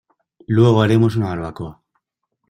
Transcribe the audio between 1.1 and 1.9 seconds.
una barbacoa.